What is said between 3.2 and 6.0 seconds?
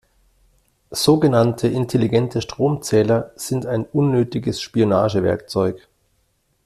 sind ein unnötiges Spionagewerkzeug.